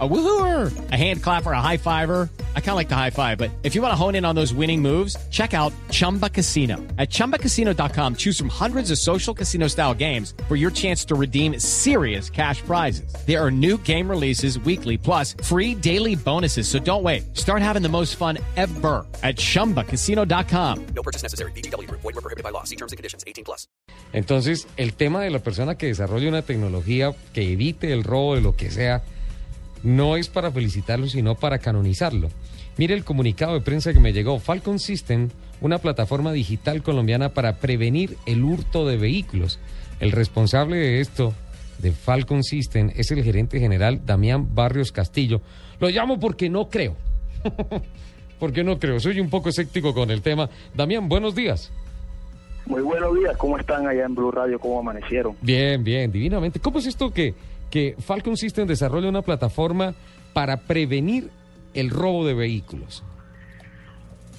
[0.00, 2.28] A woohooer, a hand clapper, a high fiver.
[2.56, 4.34] I kind of like the high five, but if you want to hone in on
[4.34, 6.78] those winning moves, check out Chumba Casino.
[6.98, 11.60] At ChumbaCasino.com, choose from hundreds of social casino style games for your chance to redeem
[11.60, 13.14] serious cash prizes.
[13.24, 16.66] There are new game releases weekly, plus free daily bonuses.
[16.66, 17.36] So don't wait.
[17.36, 20.86] Start having the most fun ever at ChumbaCasino.com.
[20.86, 21.52] No purchase necessary.
[21.52, 21.88] BGW.
[21.88, 22.64] Void were prohibited by law.
[22.64, 23.22] See terms and conditions.
[23.28, 23.68] 18 plus.
[24.12, 28.40] Entonces, el tema de la persona que desarrolle una tecnología que evite el robo de
[28.40, 29.02] lo que sea,
[29.84, 32.30] no es para felicitarlo, sino para canonizarlo.
[32.76, 34.40] Mire el comunicado de prensa que me llegó.
[34.40, 35.28] Falcon System,
[35.60, 39.60] una plataforma digital colombiana para prevenir el hurto de vehículos.
[40.00, 41.34] El responsable de esto,
[41.78, 45.40] de Falcon System, es el gerente general Damián Barrios Castillo.
[45.78, 46.96] Lo llamo porque no creo.
[48.40, 48.98] porque no creo.
[48.98, 50.50] Soy un poco escéptico con el tema.
[50.74, 51.70] Damián, buenos días.
[52.66, 53.36] Muy buenos días.
[53.36, 54.58] ¿Cómo están allá en Blue Radio?
[54.58, 55.36] ¿Cómo amanecieron?
[55.42, 56.58] Bien, bien, divinamente.
[56.58, 57.34] ¿Cómo es esto que
[57.74, 59.94] que Falcon System desarrolla una plataforma
[60.32, 61.28] para prevenir
[61.74, 63.02] el robo de vehículos.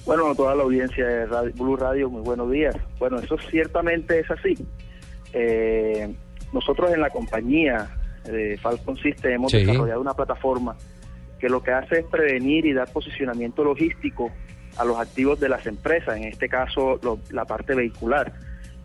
[0.06, 2.74] Bueno, toda la audiencia de Blue Radio, muy buenos días.
[2.98, 4.56] Bueno, eso ciertamente es así.
[5.34, 6.16] Eh,
[6.50, 7.90] nosotros en la compañía
[8.24, 10.74] de Falcon System hemos desarrollado una plataforma
[11.38, 14.30] que lo que hace es prevenir y dar posicionamiento logístico
[14.78, 16.98] a los activos de las empresas, en este caso
[17.28, 18.32] la parte vehicular,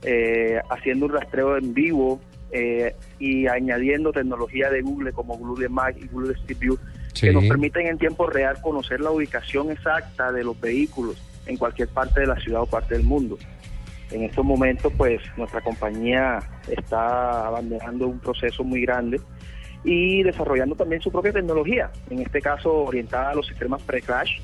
[0.01, 2.19] eh, haciendo un rastreo en vivo
[2.51, 6.79] eh, y añadiendo tecnología de Google como Google Maps y Google Street View
[7.19, 11.89] que nos permiten en tiempo real conocer la ubicación exacta de los vehículos en cualquier
[11.89, 13.37] parte de la ciudad o parte del mundo.
[14.11, 19.19] En estos momentos, pues nuestra compañía está abanderando un proceso muy grande
[19.83, 24.39] y desarrollando también su propia tecnología, en este caso orientada a los sistemas pre-crash,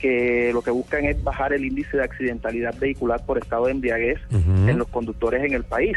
[0.00, 4.18] que lo que buscan es bajar el índice de accidentalidad vehicular por estado de embriaguez
[4.30, 5.96] en los conductores en el país.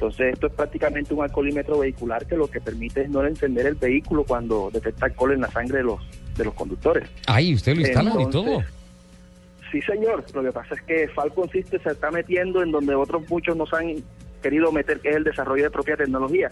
[0.00, 3.74] Entonces esto es prácticamente un alcoholímetro vehicular que lo que permite es no encender el
[3.74, 6.00] vehículo cuando detecta alcohol en la sangre de los
[6.38, 7.06] de los conductores.
[7.26, 8.62] Ahí usted lo instala y todo.
[9.70, 10.24] Sí, señor.
[10.32, 13.74] Lo que pasa es que Falcon System se está metiendo en donde otros muchos nos
[13.74, 13.96] han
[14.42, 16.48] querido meter, que es el desarrollo de propia tecnología.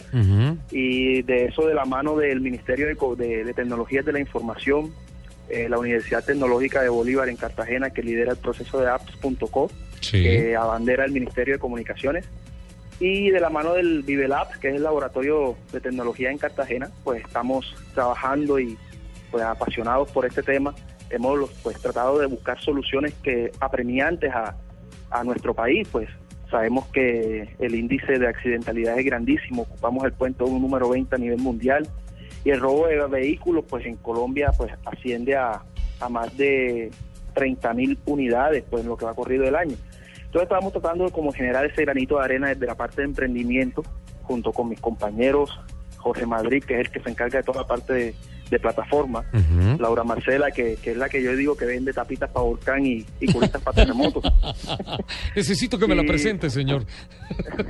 [0.69, 4.93] Y de eso de la mano del Ministerio de, de, Tecnologías de la Información,
[5.49, 9.71] eh, la Universidad Tecnológica de Bolívar en Cartagena, que lidera el proceso de apps.co,
[10.11, 12.29] que abandera el Ministerio de Comunicaciones
[12.99, 17.23] y de la mano del Vivelab, que es el laboratorio de tecnología en Cartagena, pues
[17.23, 18.77] estamos trabajando y
[19.31, 20.73] pues apasionados por este tema.
[21.09, 24.55] Hemos pues tratado de buscar soluciones que apremiantes a,
[25.11, 26.09] a nuestro país, pues
[26.51, 31.39] sabemos que el índice de accidentalidad es grandísimo, ocupamos el puesto número 20 a nivel
[31.39, 31.87] mundial
[32.43, 35.61] y el robo de vehículos pues en Colombia pues asciende a,
[35.99, 36.91] a más de
[37.33, 39.75] 30 mil unidades pues en lo que va corrido el año.
[40.29, 43.81] Entonces estamos tratando de como generar ese granito de arena desde la parte de emprendimiento,
[44.21, 45.59] junto con mis compañeros,
[45.97, 49.23] Jorge Madrid, que es el que se encarga de toda la parte de, plataforma,
[49.79, 53.31] Laura Marcela, que, es la que yo digo que vende tapitas para volcán y, y
[53.31, 54.23] curistas para terremotos.
[55.35, 56.83] Necesito que me la presente, señor.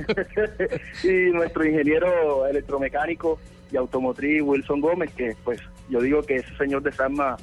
[1.04, 3.38] y nuestro ingeniero electromecánico
[3.72, 7.36] y automotriz, Wilson Gómez, que pues yo digo que ese señor desarma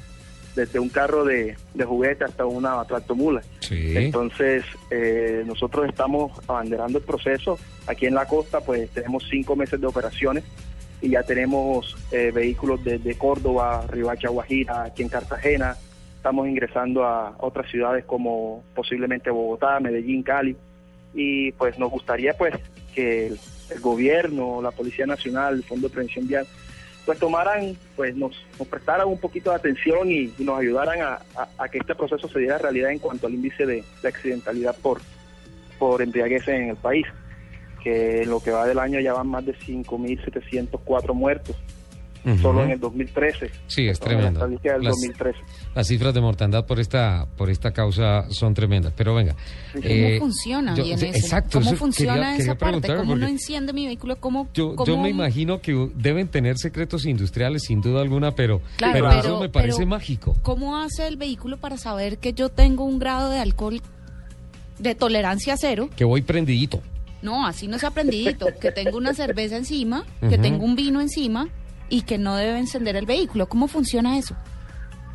[0.58, 3.42] desde un carro de, juguete hasta una tractomula.
[3.70, 7.58] Entonces, eh, nosotros estamos abanderando el proceso.
[7.86, 10.42] Aquí en la costa, pues tenemos cinco meses de operaciones
[11.00, 15.76] y ya tenemos eh, vehículos desde Córdoba, Ribacha, Guajira, aquí en Cartagena.
[16.16, 20.56] Estamos ingresando a otras ciudades como posiblemente Bogotá, Medellín, Cali.
[21.14, 22.54] Y pues nos gustaría pues
[22.96, 23.38] que el,
[23.70, 26.48] el gobierno, la Policía Nacional, el Fondo de Prevención Vial,
[27.08, 28.36] pues tomaran, pues nos,
[28.68, 32.90] prestaran un poquito de atención y, nos ayudaran a, que este proceso se diera realidad
[32.90, 35.00] en cuanto al índice de, accidentalidad por,
[35.78, 37.06] por embriaguez en el país,
[37.82, 41.56] que en lo que va del año ya van más de 5.704 muertos
[42.40, 43.50] solo en el 2013.
[43.66, 44.48] Sí, es tremendo.
[45.74, 48.92] Las, cifras de mortandad por esta por esta causa son tremendas.
[48.96, 49.34] Pero venga.
[49.72, 51.60] ¿Cómo eh, funciona Exacto.
[51.60, 52.94] ¿Cómo funciona esa parte?
[52.94, 54.16] ¿Cómo no enciende mi vehículo?
[54.16, 59.10] ¿Cómo, yo, yo me imagino que deben tener secretos industriales, sin duda alguna, pero, pero,
[59.10, 60.36] eso me parece mágico.
[60.42, 63.80] ¿Cómo hace el vehículo para saber que yo tengo un grado de alcohol
[64.78, 65.88] de tolerancia cero?
[65.96, 66.80] Que voy prendidito.
[67.22, 68.46] No, así no ha prendidito.
[68.60, 71.48] que tengo una cerveza encima, que tengo un vino encima
[71.88, 73.48] y que no debe encender el vehículo.
[73.48, 74.36] ¿Cómo funciona eso?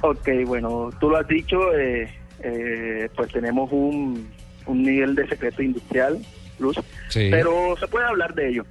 [0.01, 2.09] Ok, bueno, tú lo has dicho, eh,
[2.41, 4.29] eh, pues tenemos un,
[4.65, 6.19] un, nivel de secreto industrial,
[6.59, 6.77] Luz,
[7.13, 8.65] pero se puede hablar de ello.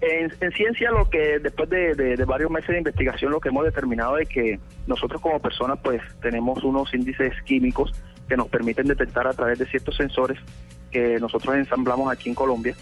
[0.00, 4.28] En, ciencia, lo que después de, varios meses de investigación, lo que hemos determinado es
[4.28, 7.92] que nosotros como personas, pues tenemos unos índices químicos
[8.28, 10.38] que nos permiten detectar a través de ciertos sensores
[10.90, 12.76] que nosotros ensamblamos aquí en Colombia.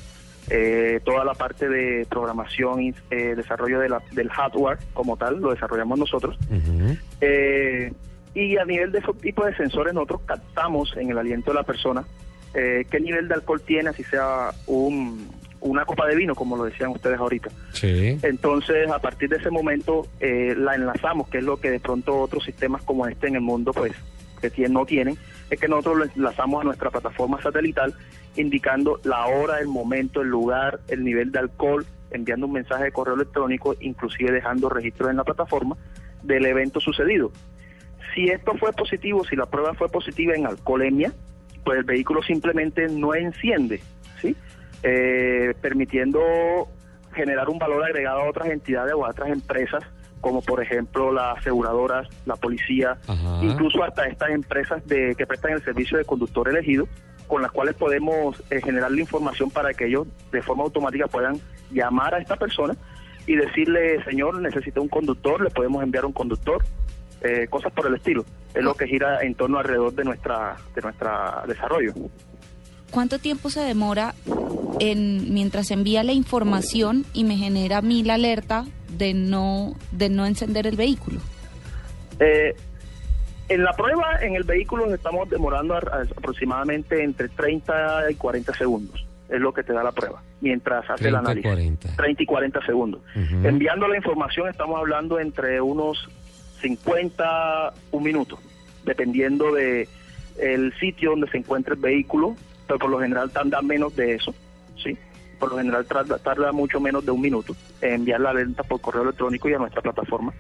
[0.51, 5.41] Eh, toda la parte de programación y eh, desarrollo de la- del hardware como tal
[5.41, 6.37] lo desarrollamos nosotros.
[7.21, 7.93] Eh,
[8.35, 11.63] y a nivel de esos tipos de sensores, nosotros captamos en el aliento de la
[11.63, 12.05] persona
[12.55, 15.29] eh, qué nivel de alcohol tiene, así sea un,
[15.61, 17.49] una copa de vino, como lo decían ustedes ahorita.
[17.73, 18.17] Sí.
[18.23, 22.17] Entonces, a partir de ese momento, eh, la enlazamos, que es lo que de pronto
[22.21, 23.93] otros sistemas como este en el mundo, pues,
[24.41, 25.17] que no tienen,
[25.51, 27.95] es que nosotros lo enlazamos a nuestra plataforma satelital,
[28.37, 32.93] indicando la hora, el momento, el lugar, el nivel de alcohol, enviando un mensaje de
[32.93, 35.77] correo electrónico, inclusive dejando registro en la plataforma
[36.23, 37.33] del evento sucedido.
[38.15, 41.13] Si esto fue positivo, si la prueba fue positiva en alcoholemia,
[41.65, 43.81] pues el vehículo simplemente no enciende,
[44.21, 44.37] ¿sí?
[44.83, 46.21] Eh, permitiendo
[47.13, 49.83] generar un valor agregado a otras entidades o a otras empresas,
[50.21, 53.41] como por ejemplo las aseguradoras, la policía, Ajá.
[53.43, 56.87] incluso hasta estas empresas de, que prestan el servicio de conductor elegido,
[57.27, 61.41] con las cuales podemos eh, generar la información para que ellos de forma automática puedan
[61.71, 62.77] llamar a esta persona
[63.27, 66.65] y decirle, señor, necesita un conductor, le podemos enviar un conductor,
[67.23, 68.25] eh, cosas por el estilo.
[68.55, 71.93] Es lo que gira en torno alrededor de nuestra de nuestra desarrollo.
[72.91, 74.15] ¿Cuánto tiempo se demora
[74.79, 78.67] en mientras envía la información y me genera a mí la alerta
[78.97, 81.21] de no de no encender el vehículo?
[82.21, 82.55] Eh,
[83.49, 88.15] en la prueba, en el vehículo nos estamos demorando a- a- aproximadamente entre 30 y
[88.15, 89.05] 40 segundos.
[89.29, 91.51] Es lo que te da la prueba, mientras hace 30 el análisis.
[91.51, 91.97] 40.
[91.97, 93.01] 30 y 40 segundos.
[93.45, 96.09] Enviando la información estamos hablando entre unos
[96.61, 98.39] 50, un minuto,
[98.85, 99.89] dependiendo de
[100.39, 102.37] el sitio donde se encuentra el vehículo,
[102.67, 104.35] pero por lo general tarda menos de eso,
[104.83, 104.97] ¿sí?
[105.39, 108.81] Por lo general tarda, tarda mucho menos de un minuto en enviar la alerta por
[108.81, 110.33] correo electrónico y a nuestra plataforma.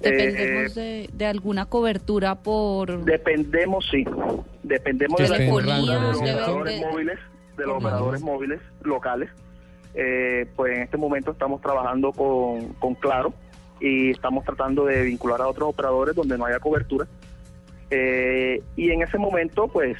[0.00, 3.04] Dependemos Eh, de, de alguna cobertura por...
[3.04, 4.04] Dependemos, sí.
[4.62, 7.18] Dependemos de, la- Telefonía, de los operadores de- móviles,
[7.56, 9.30] de los operadores móviles locales.
[9.94, 13.32] Eh, pues en este momento estamos trabajando con, con Claro
[13.80, 17.06] y estamos tratando de vincular a otros operadores donde no haya cobertura.
[17.90, 19.96] Eh, y en ese momento, pues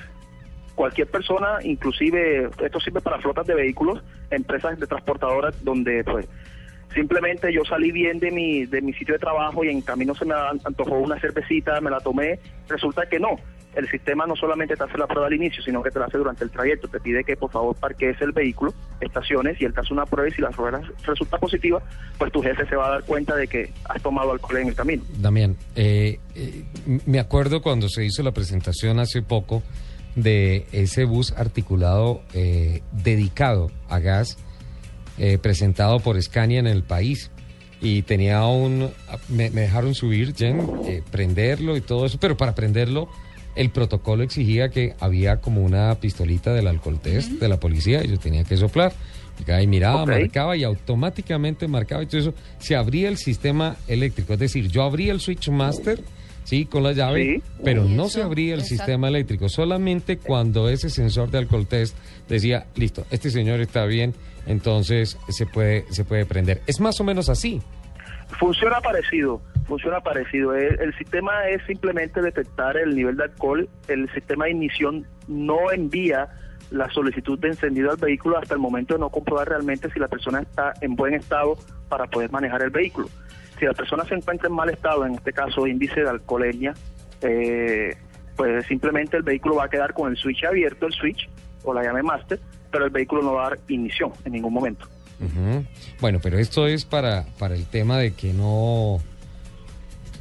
[0.75, 6.27] cualquier persona, inclusive esto sirve para flotas de vehículos, empresas de transportadoras donde pues
[6.95, 10.25] simplemente yo salí bien de mi de mi sitio de trabajo y en camino se
[10.25, 12.39] me an- antojó una cervecita, me la tomé,
[12.69, 13.37] resulta que no.
[13.75, 16.17] El sistema no solamente te hace la prueba al inicio, sino que te la hace
[16.17, 16.87] durante el trayecto.
[16.87, 20.29] Te pide que por favor parquees el vehículo, estaciones y él te hace una prueba
[20.29, 21.83] y si la prueba resulta positiva,
[22.17, 24.77] pues tu jefe se va a dar cuenta de que has tomado alcohol en el
[24.77, 25.03] camino.
[25.19, 26.65] Damián, eh, eh,
[27.07, 29.65] me acuerdo cuando se hizo la presentación hace poco
[30.15, 34.39] de ese bus articulado eh, dedicado a gas,
[35.19, 37.31] eh, presentado por Scania en el país.
[37.81, 38.91] Y tenía un...
[39.29, 43.09] Me, me dejaron subir, Jen, eh, prenderlo y todo eso, pero para prenderlo
[43.57, 48.09] el protocolo exigía que había como una pistolita del alcohol test de la policía y
[48.09, 48.93] yo tenía que soplar.
[49.61, 52.35] Y miraba, marcaba y automáticamente marcaba y todo eso.
[52.59, 54.35] Se abría el sistema eléctrico.
[54.35, 56.01] Es decir, yo abría el switch master,
[56.45, 57.43] sí, con la llave, Sí.
[57.65, 58.85] pero no eso, se abría el exacto.
[58.85, 59.49] sistema eléctrico.
[59.49, 61.97] Solamente cuando ese sensor de alcohol test
[62.29, 64.15] decía, listo, este señor está bien,
[64.47, 66.61] entonces se puede, se puede prender.
[66.67, 67.61] Es más o menos así.
[68.39, 70.55] Funciona parecido, funciona parecido.
[70.55, 73.69] El, el sistema es simplemente detectar el nivel de alcohol.
[73.89, 76.29] El sistema de ignición no envía
[76.71, 80.09] la solicitud de encendido al vehículo hasta el momento de no comprobar realmente si la
[80.09, 81.57] persona está en buen estado
[81.89, 83.09] para poder manejar el vehículo.
[83.59, 86.75] Si la persona se encuentra en mal estado, en este caso índice de alcoholemia,
[87.23, 87.97] eh,
[88.37, 91.29] pues simplemente el vehículo va a quedar con el switch abierto, el switch
[91.63, 94.87] o la llave master, pero el vehículo no va a dar ignición en ningún momento.
[96.01, 99.01] Bueno, pero esto es para, para el tema de que no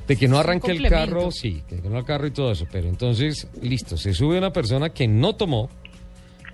[0.08, 2.88] de que no arranque el carro, sí, que no el carro y todo eso, pero
[2.88, 5.70] entonces, listo, se sube una persona que no tomó,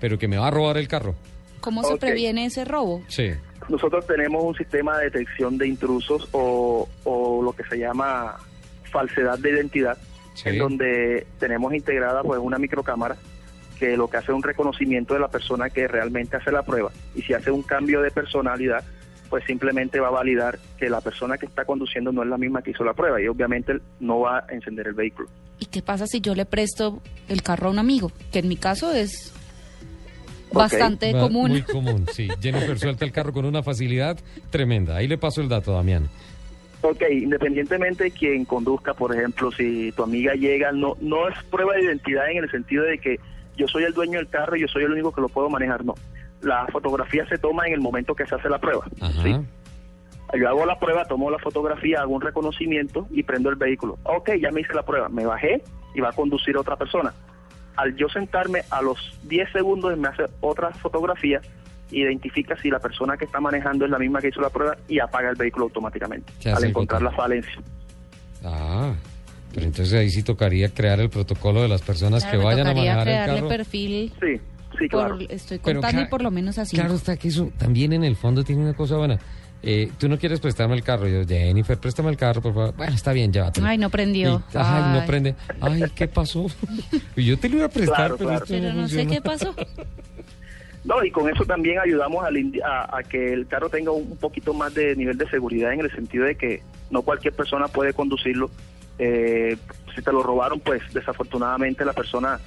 [0.00, 1.14] pero que me va a robar el carro.
[1.60, 3.02] ¿Cómo se previene ese robo?
[3.08, 3.30] Sí.
[3.70, 8.36] Nosotros tenemos un sistema de detección de intrusos o, o lo que se llama
[8.90, 9.96] falsedad de identidad,
[10.34, 10.48] Sí.
[10.50, 13.16] en donde tenemos integrada pues una microcámara
[13.78, 16.90] que lo que hace es un reconocimiento de la persona que realmente hace la prueba
[17.14, 18.84] y si hace un cambio de personalidad
[19.28, 22.62] pues simplemente va a validar que la persona que está conduciendo no es la misma
[22.62, 25.28] que hizo la prueba y obviamente no va a encender el vehículo.
[25.58, 28.10] ¿Y qué pasa si yo le presto el carro a un amigo?
[28.32, 29.32] Que en mi caso es.
[30.52, 31.50] Bastante común.
[31.50, 32.28] Muy común, sí.
[32.40, 34.18] Jennifer suelta el carro con una facilidad
[34.50, 34.96] tremenda.
[34.96, 36.08] Ahí le paso el dato, Damián.
[36.82, 41.74] Ok, independientemente de quien conduzca, por ejemplo, si tu amiga llega, no no es prueba
[41.74, 43.20] de identidad en el sentido de que
[43.56, 45.84] yo soy el dueño del carro y yo soy el único que lo puedo manejar,
[45.84, 45.94] no.
[46.40, 48.86] La fotografía se toma en el momento que se hace la prueba.
[49.00, 49.22] Ajá.
[49.22, 49.36] ¿sí?
[50.38, 53.98] Yo hago la prueba, tomo la fotografía, hago un reconocimiento y prendo el vehículo.
[54.04, 55.62] Ok, ya me hice la prueba, me bajé
[55.94, 57.12] y va a conducir otra persona.
[57.76, 61.40] Al yo sentarme, a los 10 segundos me hace otra fotografía,
[61.90, 64.98] identifica si la persona que está manejando es la misma que hizo la prueba y
[65.00, 67.60] apaga el vehículo automáticamente ¿Qué al encontrar la falencia.
[68.44, 68.94] Ah,
[69.52, 72.74] pero entonces ahí sí tocaría crear el protocolo de las personas Claro, que vayan a
[72.74, 73.48] manejar el carro.
[73.48, 74.12] perfil.
[74.20, 74.40] Sí,
[74.78, 75.16] sí, claro.
[75.18, 76.76] Por, estoy contando y por lo menos así.
[76.76, 79.18] Claro está que eso también en el fondo tiene una cosa buena.
[79.62, 81.06] Eh, tú no quieres prestarme el carro.
[81.06, 82.74] Yo, Jennifer, préstame el carro, por favor.
[82.76, 83.66] Bueno, está bien, llévatelo.
[83.66, 84.42] Ay, no prendió.
[84.52, 85.06] Y- ay, no Ay.
[85.06, 85.34] prende.
[85.60, 86.46] Ay, ¿qué pasó?
[87.16, 88.44] Y yo te lo iba a prestar, Claro, pero claro.
[88.44, 89.54] esto Pero no sé qué pasó.
[90.82, 94.54] No, y con eso también ayudamos al a, a que el carro tenga un poquito
[94.54, 98.50] más de nivel de seguridad en el sentido de que no cualquier persona puede conducirlo.
[98.98, 99.58] Eh,
[99.94, 102.40] si te lo robaron, pues desafortunadamente la persona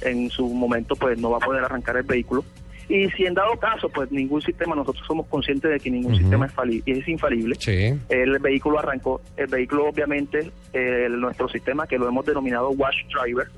[0.00, 2.44] en su momento pues no va a poder arrancar el vehículo.
[2.88, 6.46] Y si en dado caso, pues ningún sistema, nosotros somos conscientes de que ningún sistema
[6.46, 6.52] es,
[6.86, 7.56] es infalible.
[7.58, 7.94] Sí.
[8.08, 13.48] El vehículo arrancó, el vehículo obviamente, eh, nuestro sistema que lo hemos denominado Watch Driver,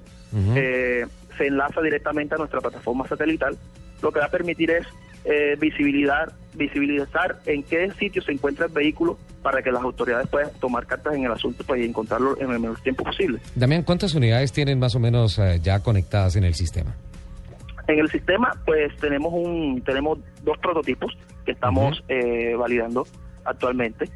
[0.57, 1.07] eh,
[1.37, 3.57] se enlaza directamente a nuestra plataforma satelital,
[4.03, 4.87] lo que va a permitir es
[5.25, 10.51] eh, visibilidad, visibilizar en qué sitio se encuentra el vehículo para que las autoridades puedan
[10.61, 13.39] tomar cartas en el asunto pues, y encontrarlo en el menor tiempo posible.
[13.55, 16.95] Damián, ¿cuántas unidades tienen más o menos eh, ya conectadas en el sistema?
[17.89, 23.07] En el sistema, pues tenemos un tenemos dos prototipos que estamos eh, validando
[23.45, 24.09] actualmente.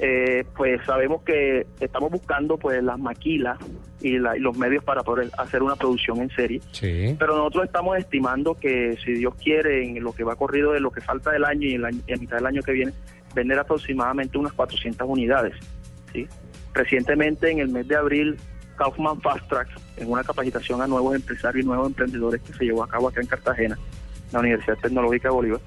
[0.00, 3.58] Eh, pues sabemos que estamos buscando pues las maquilas
[4.00, 6.60] y, la- y los medios para poder hacer una producción en serie.
[6.70, 7.16] Sí.
[7.18, 10.90] Pero nosotros estamos estimando que si Dios quiere, en lo que va corrido de lo
[10.92, 12.92] que falta del año y en la mitad del año que viene,
[13.34, 15.54] vender aproximadamente unas 400 unidades.
[16.12, 16.26] ¿sí?
[16.72, 18.36] Recientemente, en el mes de abril,
[18.78, 22.84] Kaufman Fast Track, en una capacitación a nuevos empresarios y nuevos emprendedores que se llevó
[22.84, 23.78] a cabo acá en Cartagena,
[24.32, 25.60] la Universidad Tecnológica de Bolívar,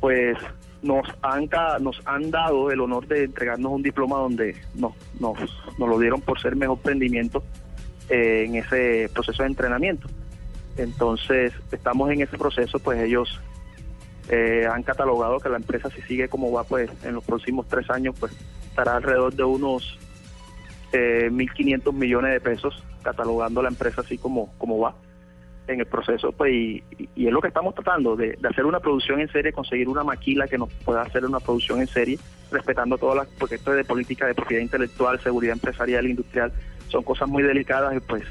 [0.00, 0.36] pues
[0.82, 1.48] nos han,
[1.80, 5.38] nos han dado el honor de entregarnos un diploma donde nos, nos,
[5.78, 7.42] nos lo dieron por ser mejor emprendimiento
[8.08, 10.08] eh, en ese proceso de entrenamiento.
[10.76, 13.40] Entonces, estamos en ese proceso, pues ellos
[14.28, 17.90] eh, han catalogado que la empresa si sigue como va, pues en los próximos tres
[17.90, 18.32] años, pues
[18.68, 19.98] estará alrededor de unos
[20.92, 24.94] eh, 1.500 millones de pesos, catalogando la empresa así como, como va
[25.66, 26.82] en el proceso, pues y,
[27.16, 30.48] es lo que estamos tratando, de, de hacer una producción en serie, conseguir una maquila
[30.48, 32.18] que nos pueda hacer una producción en serie,
[32.50, 36.52] respetando todas las, porque esto es de política de propiedad intelectual, seguridad empresarial, industrial,
[36.88, 38.22] son cosas muy delicadas y pues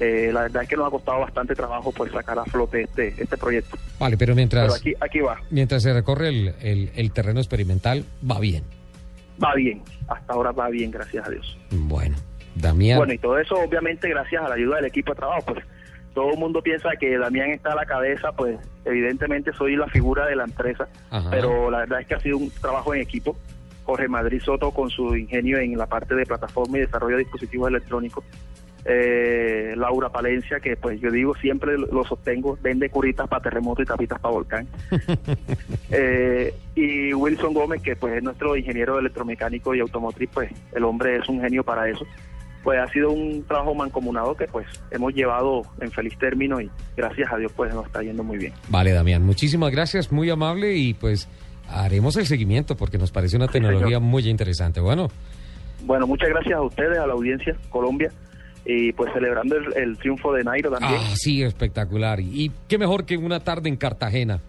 [0.00, 3.14] eh, la verdad es que nos ha costado bastante trabajo pues sacar a flote este,
[3.22, 3.76] este proyecto.
[4.00, 8.04] Vale, pero mientras, Pero aquí, aquí va, mientras se recorre el, el- el terreno experimental,
[8.28, 8.64] va bien.
[9.42, 11.58] Va bien, hasta ahora va bien, gracias a Dios.
[11.70, 12.16] Bueno,
[12.54, 12.98] Damián.
[12.98, 15.64] Bueno, y todo eso obviamente gracias a la ayuda del equipo de trabajo, pues
[16.14, 20.26] todo el mundo piensa que Damián está a la cabeza, pues evidentemente soy la figura
[20.26, 21.28] de la empresa, Ajá.
[21.30, 23.36] pero la verdad es que ha sido un trabajo en equipo.
[23.84, 27.68] Jorge Madrid Soto con su ingenio en la parte de plataforma y desarrollo de dispositivos
[27.68, 28.24] electrónicos.
[28.86, 33.86] Eh, Laura Palencia, que pues yo digo siempre lo sostengo, vende curitas para terremoto y
[33.86, 34.66] tapitas para volcán.
[35.90, 41.16] Eh, y Wilson Gómez, que pues es nuestro ingeniero electromecánico y automotriz, pues el hombre
[41.18, 42.04] es un genio para eso.
[42.64, 47.32] Pues ha sido un trabajo mancomunado que pues hemos llevado en feliz término y gracias
[47.32, 48.52] a Dios pues nos está yendo muy bien.
[48.70, 51.28] Vale, Damián, muchísimas gracias, muy amable y pues
[51.68, 54.00] haremos el seguimiento porque nos parece una Sí, tecnología señor.
[54.02, 54.80] muy interesante.
[54.80, 55.08] Bueno,
[55.84, 58.10] Bueno, muchas gracias a ustedes, a la audiencia Colombia
[58.64, 61.00] y pues celebrando el, el triunfo de Nairo también.
[61.02, 62.20] ah, sí, espectacular.
[62.20, 64.40] Y, y qué mejor que una tarde en Cartagena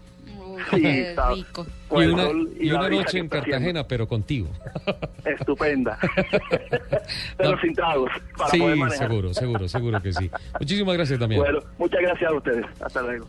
[0.71, 1.67] Sí, está- rico.
[1.91, 2.29] y una,
[2.59, 4.47] y noche en Cartagena, pero contigo.
[5.25, 5.97] Estupenda.
[7.37, 7.61] Pero No.
[7.61, 10.31] sin tragos, para sí, poder seguro, seguro, seguro que sí.
[10.59, 11.41] Muchísimas gracias, Damián.
[11.41, 12.65] Bueno, muchas gracias a ustedes.
[12.81, 13.27] Hasta luego.